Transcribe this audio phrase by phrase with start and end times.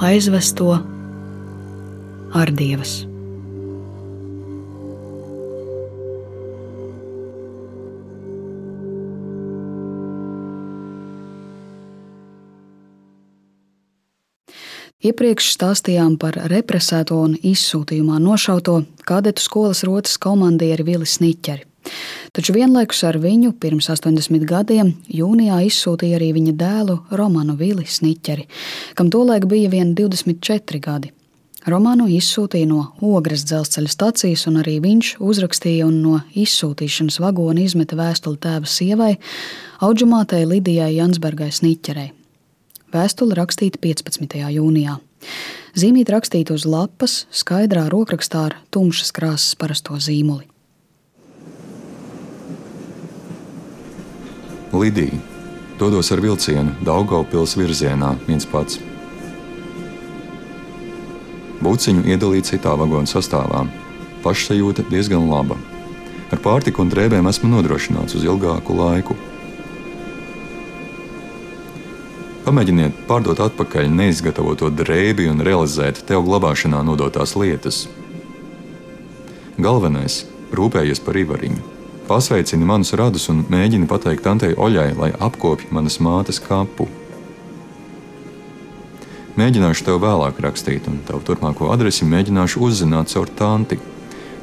[0.00, 0.72] aizvesto
[2.36, 3.06] ar dievas.
[15.06, 21.75] Iepriekš stāstījām par represēto un izsūtījumā nošauto kadetu skolas rotas komandieri Vili Sniķeri.
[22.36, 28.48] Taču vienlaikus ar viņu pirms 80 gadiem jūnijā izsūtīja arī viņa dēlu Romanu Vili Sniķeri,
[28.94, 31.12] kam tolaik bija vien 24 gadi.
[31.66, 37.98] Romānu izsūtīja no Ogres dzelzceļa stācijas, un arī viņš uzrakstīja un no izsūtīšanas vagona izmeta
[37.98, 39.16] vēstuli tēva sievai,
[39.82, 42.12] auģumātei Lidijai Jansbergai Sniķerei.
[42.94, 44.38] Vēstule rakstīta 15.
[44.54, 45.00] jūnijā.
[45.74, 50.46] Zīmīt rakstīta uz lapas, skaidrā rokrakstā ar tumšas krāsas parasto zīmoli.
[54.80, 55.34] Lidija
[55.78, 58.80] dodos ar vilcienu Daugaupils virzienā viens pats.
[61.60, 63.64] Būciņu iedalīt citā vagonu sastāvā.
[64.24, 65.56] Pašsajūta diezgan laba.
[66.32, 69.16] Ar pārtiku un drēbēm esmu nodrošināts uz ilgāku laiku.
[72.46, 77.86] Pamēģiniet pārdot atpakaļ neizgatavoto drēbi un realizēt tev glabāšanā nodotās lietas.
[79.58, 80.24] Galvenais-
[80.56, 81.75] rūpējies par ivariņu.
[82.06, 86.86] Pasveicini manus radus un mēģini pateikt tantei Oļai, lai apkopja manas mātes kapu.
[89.34, 93.80] Mēģināšu tev vēlāk rakstīt, un tavu turpmāko adresi mēģināšu uzzināt caur tanti.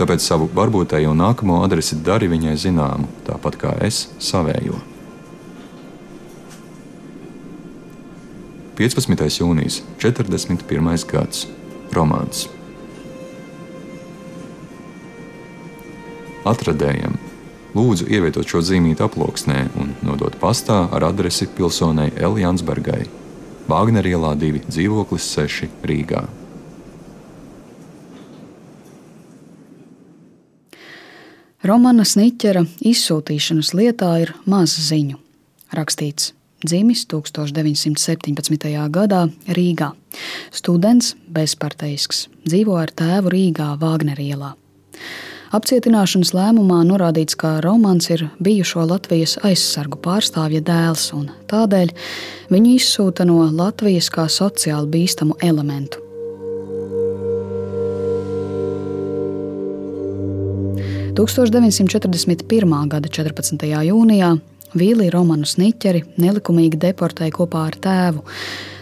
[0.00, 4.80] Tāpēc savu varbūtējo nākamo adresi dari viņai zināmu, tāpat kā es savējo.
[8.80, 9.28] 15.
[9.36, 11.04] jūnijas, 41.
[11.12, 11.44] gads,
[11.92, 12.46] romāns.
[16.48, 17.20] Atradējam
[17.70, 23.04] Lūdzu ievietot šo zīmīti aploksnē un nodot pastā ar adresi pilsonai Eljansbergai,
[23.70, 26.24] Vāgner ielā 2, dzīvoklis 6 Rīgā.
[31.62, 35.20] Romana Sniķera izsūtīšanas lietā ir maz ziņu.
[35.76, 36.32] Rakstīts
[36.64, 38.70] dzimis 1917.
[38.90, 39.92] gadā Rīgā.
[40.50, 44.54] Students, bezparteisks, dzīvo ar tēvu Rīgā Vāgner ielā.
[45.50, 51.90] Apcietināšanas lēmumā norādīts, ka Romans ir bijušo Latvijas aizsargu pārstāvja dēls, un tādēļ
[52.54, 55.98] viņu izsūta no Latvijas kā sociāli bīstamu elementu.–
[61.20, 62.88] 1941.
[62.88, 63.66] gada 14.
[63.84, 64.30] jūnijā
[64.78, 68.22] Vīlī Romanu Sniķeri nelikumīgi deportēja kopā ar tēvu,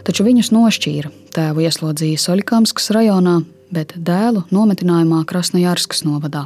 [0.04, 1.10] taču viņus nošķīra.
[1.32, 3.40] Tēvu ieslodzīja Soļkamskas rajonā,
[3.72, 6.44] bet dēlu nometinājumā Krasnojārskas novadā.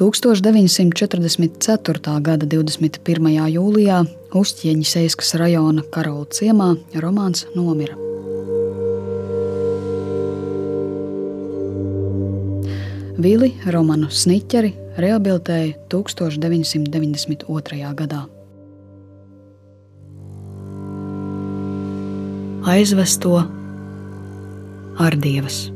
[0.00, 2.16] 1944.
[2.24, 3.52] gada 21.
[3.52, 4.00] jūlijā
[4.32, 6.72] Uzķieņas Eiskas rajona Karola ciemā
[7.04, 7.92] Romāns nomira.
[13.20, 17.92] Vili Romanu Sniķeri rehabilitēja 1992.
[17.98, 18.24] gadā.
[22.72, 23.44] Aizvesto
[24.96, 25.68] ar dievas.